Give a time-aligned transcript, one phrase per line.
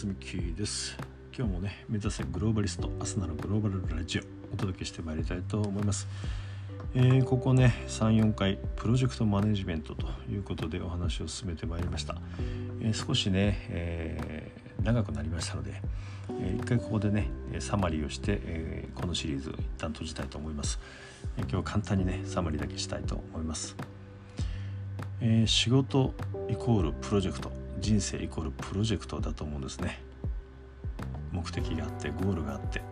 [0.00, 0.96] ますみきです。
[1.36, 4.22] 今日もね目指せグローバリスト明日ならグローバルラジオ
[4.54, 6.08] お届けしてまいりたいと思います。
[6.94, 12.16] えー、ここね34回プロジェクトマネジメントということでお話を進めてまいりました、
[12.80, 15.74] えー、少しね、えー、長くなりましたので、
[16.30, 17.28] え一回ここでね
[17.58, 20.78] サマリーをして、えこのシリーズ一旦閉じたいと思います、
[21.36, 23.76] え今日は簡単にねサマリーだけしたいと思います、
[25.20, 26.14] え仕事
[26.48, 27.59] イコールプロジェクト。
[27.80, 30.00] 人生イコールプロジェクトだと思うんですね。
[31.32, 32.82] 目的があってゴールがあって。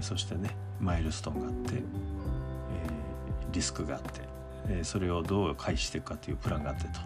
[0.00, 4.20] そしてねマイルストーンがあって、えー、リスクがあって、
[4.68, 7.00] え、それをどう回避していくかというプランがあってと。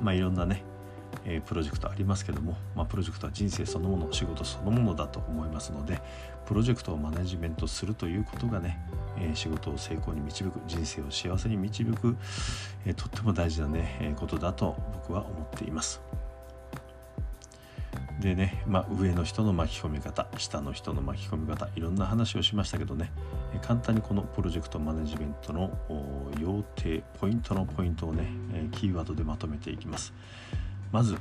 [0.00, 0.62] まあいろんなね、
[1.24, 6.00] え、プロジェクトありますけども、まあ、プロジェクトは人生そのもの仕事そのものだと思いますので
[6.46, 8.78] プロジェクトをマネジメントするということがね、
[9.18, 12.16] え、仕事を成功に導く人生を幸せに導く、
[12.84, 16.02] え、とっても大事なね、え、ことだと僕は思っています。
[18.20, 23.10] でね、まあ、上の人の巻き込み方下の人の巻き込み方いろんな話をしましたけどね
[23.60, 25.76] 簡単にこのプロジェクトマネジメントの
[26.40, 28.28] 要定ポイントのポイントをね
[28.72, 30.12] キーワードでまとめていきます
[30.94, 31.16] まず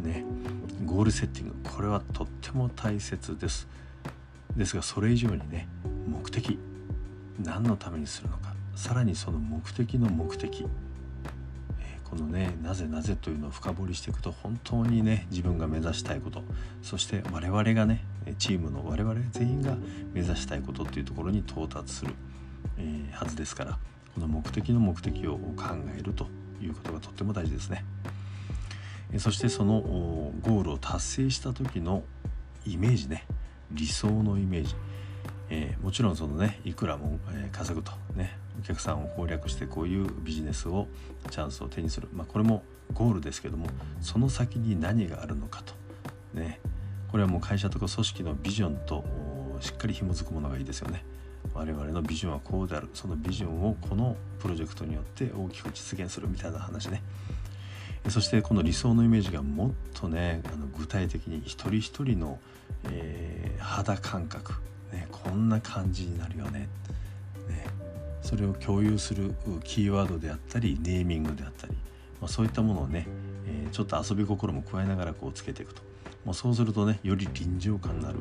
[0.00, 0.24] ね
[0.84, 1.54] ゴールセッティング。
[1.62, 3.68] これはとっても大切です。
[4.56, 5.68] ですがそれ以上にね
[6.08, 6.58] 目的。
[7.40, 8.52] 何のためにするのか。
[8.74, 10.66] さらにその目的の目的、
[11.78, 16.42] え、このねなぜなぜというのを深掘りしていくと本当にね自分が目指したいこと。
[16.82, 18.02] そして我々がね
[18.40, 19.76] チームの我々全員が
[20.14, 22.12] 目指したいことっていうところに到達する、
[22.76, 23.78] えー、はずですから
[24.16, 26.26] この目的の目的を考えると
[26.60, 27.84] いうことがとっても大事ですね。
[29.18, 29.80] そしてその
[30.42, 32.02] ゴールを達成した時の
[32.66, 33.26] イメージね。
[33.72, 34.74] 理想のイメージ、
[35.50, 40.86] えー、もちろんそのねいくらも、えー、稼ぐとねお客さんを攻略してこういうビジネスを
[41.30, 42.62] チャンスを手にする、まあ、これも
[42.94, 43.66] ゴールですけども
[44.00, 45.74] その先に何があるのかと
[46.34, 46.60] ね。
[47.10, 49.04] これはもう会社とか組織のビジョンと
[49.60, 51.04] しっかり紐づくものがいいですよね。
[51.54, 52.90] 我々のビジョンはこうである。
[52.92, 57.02] そのビジョンをこのプロジェクトによって大きく実現するみたいな話ね。
[58.08, 62.38] そしてこの理想のイメージがもっとねあの具体的に一人一人の、
[62.90, 64.52] えー、肌感覚、
[64.92, 66.68] ね、こんな感じになるよね
[67.48, 67.66] ね
[68.22, 69.34] それを共有する
[69.64, 71.72] キーワードであったりネーミングであったり、
[72.20, 73.06] まあ、そういったものをね、
[73.46, 75.82] えー、ちょっと遊び心も加えながらこうつけていくと。
[76.24, 78.18] もうそうするとねより臨場感のある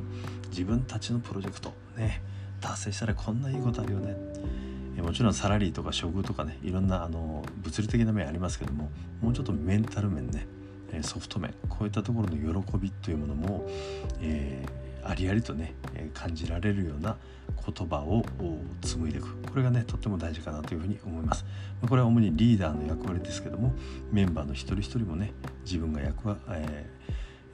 [0.51, 2.21] 自分たちのプロジェクトね
[2.61, 4.15] 達成したらこんないいことあるよね。
[5.01, 8.89] もちろんサラリーとか処遇とかねいろんなあの物理的な面ありますけども
[9.21, 10.47] もうちょっとメンタル面ね
[11.01, 13.67] ソフト面こういったところの喜びというものも、
[14.21, 15.73] えー、ありありとね
[16.13, 17.17] 感じられるような
[17.65, 18.23] 言葉を
[18.81, 19.35] 紡いでいく。
[19.49, 21.45] これがねとっても大事かなというふうに思います。
[21.87, 23.73] これは主にリーダーの役割ですけども
[24.11, 25.33] メンバーの一人一人もね
[25.63, 27.05] 自分が役は、えー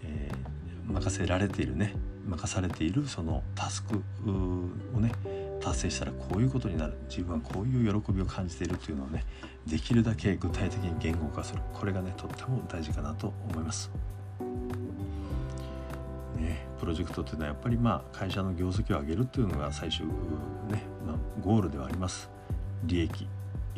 [0.03, 1.95] えー、任せられているね
[2.27, 4.01] 任されているそのタスク
[4.95, 5.11] をね
[5.61, 9.23] 達成したらこういうことになる自分はこういう喜びを感じているというのをね
[9.67, 13.91] できるだけ具体的に言語化するこれがねとっても大事かなと思います。
[16.37, 20.11] ね、プロジェクトっていうのはやっぱりまあ会社の業績を上げるっていうのが最終ね、
[21.05, 22.29] まあ、ゴールではあります。
[22.85, 23.27] 利益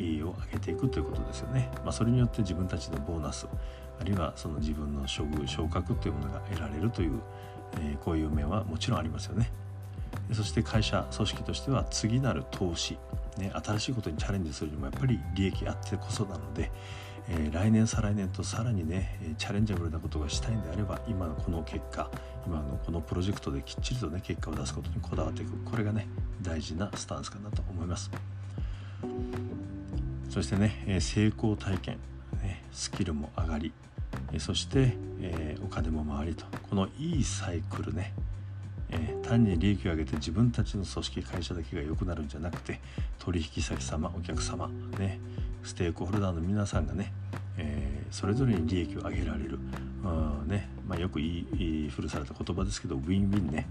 [0.00, 1.70] 上げていくということですよね。
[1.84, 3.46] まあ、それによって自分たちのボーナス
[4.00, 7.20] あるいはその自分の処遇昇格というものが得られるという、
[7.74, 9.50] えー、こういう面はもちろんありますよね。
[10.32, 12.96] そして会社組織としては次なる投資、
[13.36, 16.70] ね、新しいことにチャレンジするにもやっぱり利益あってこそなので、
[17.28, 22.10] えー、来年再来年とさらにねチャレンジャブルなことがしたいんであれば今のこの結果
[22.46, 25.52] 今のこのプロジェクトできっちりとね結果を出すことにこだわっていく。
[25.64, 26.06] これがね
[26.42, 28.10] 大事なスタンスかなと思います。
[30.30, 32.13] そしてね成功体験。
[32.74, 33.72] スキルも上がり
[34.38, 36.44] そして、えー、お金も回りと。
[36.68, 38.12] このいいサイクルね
[38.90, 42.80] えー、単に利益を上げて自分たちの組織会社だけが良くなるんじゃなくて
[43.18, 44.68] 取引先様お客様
[44.98, 45.18] ね
[45.62, 47.12] ステークホルダーの皆さんがね、
[47.56, 49.58] えー、それぞれに利益を上げられる、
[50.04, 53.66] うんねまあ、よく言い古された言葉ですけどウィンウィンね、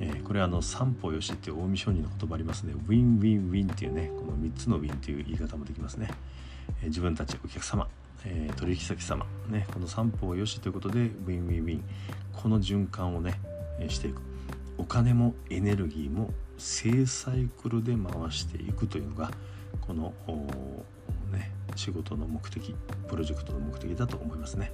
[0.00, 2.72] えー、これはあの三方よしっていう近江商人の言葉ありますね。
[2.72, 6.08] ウィンウィンウィンっていうねこの3つのウィンっていう言い方もできますね、
[6.80, 7.86] えー、自分たちお客様。
[8.24, 11.84] えー、取引先様、ね、この三方よしということでウィンウィンウィン
[12.32, 13.40] この循環をね、
[13.78, 14.20] えしていく。
[14.78, 19.30] お金もエネルギーも正サイクルで回していくというのが
[19.80, 20.14] この、
[21.32, 22.74] ね、仕事の目的
[23.08, 24.72] プロジェクトの目的だと思いますね。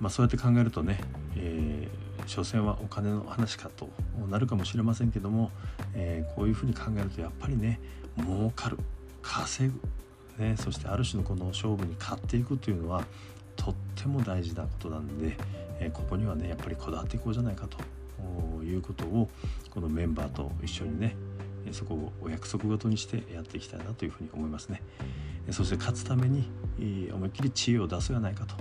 [0.00, 0.98] まあ、そうやって考えるとね、
[1.36, 3.90] えー、所詮はお金の話かと
[4.30, 5.50] なるかもしれませんけども、
[5.94, 7.78] えー、こういうふうに考えるとやっぱりね
[8.18, 8.78] 儲かる。
[9.22, 9.78] 稼ぐ、
[10.40, 13.04] ね、そしてある種のこの勝負に勝っていくというのは
[13.56, 15.36] とっても大事なことなんで、
[15.78, 19.28] えここにはねやっぱりこだわっていこうじゃないかということを
[19.70, 21.14] このメンバーと一緒にね
[21.72, 24.82] そこをお約束ごとにしてやっていきたいなというふうに思いますね。
[25.50, 26.48] そして勝つために
[27.12, 28.54] 思いっきり知恵を出すがないかと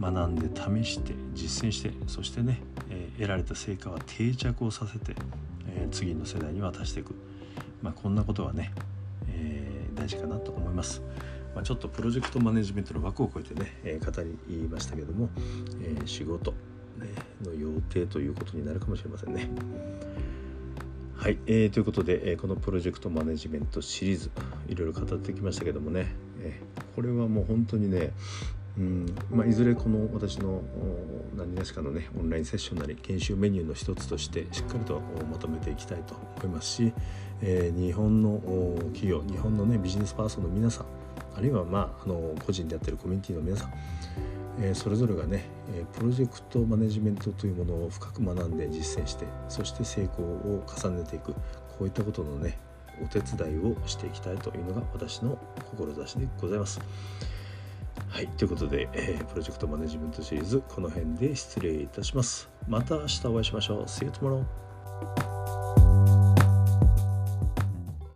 [0.00, 2.60] 学んで試して実践してそしてね、
[3.18, 5.14] 得られた成果は定着をさせて、
[5.90, 7.14] 次の世代に渡していく、
[7.82, 8.72] まあ、こんなことはね、
[9.28, 11.02] えー、大事かなと思います。
[11.54, 15.28] まあ、ちょっとプロジェクトマネジメントの枠を超えてね、えー、語りましたけども、
[15.82, 16.52] えー、仕事、
[16.96, 17.08] ね、
[17.42, 19.48] の予定ということになるかもしれませんね。
[21.16, 24.30] はい、えー、ということで、えー、このプロジェクトマネジメントシリーズ
[24.68, 26.06] いろいろ語ってきましたけどもね、
[26.40, 28.12] えー、これはもう本当にね
[28.78, 30.62] うんまあ、いずれこの私の
[31.36, 36.92] 何がしかのねオンラインセッションなり研修メニューの一つとしてしっかりとまとめていきたいと思いますし、
[37.42, 38.40] えー、日本の
[38.92, 40.86] 企業日本のねビジネスパーソンの皆さん
[41.36, 43.72] あるいは、まあ、あの個人でやってるコミュニティの皆さん、
[44.60, 45.44] えー、それぞれがね
[45.94, 51.40] プロジェクトマネジメントというものを深く学んで実践してそして成功を重ねていくこ
[51.80, 52.58] ういったことのね
[53.02, 56.80] お手伝いをしていきたいというのが私の志でございます。
[58.08, 62.50] はい、ということで、えー、プロジェクトマネジメントシリーズこの辺で失礼いたします。
[62.66, 63.82] また明日お会いしましょう。
[63.82, 65.27] See you tomorrow!